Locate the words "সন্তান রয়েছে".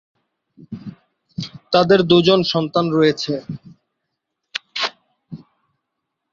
2.53-3.33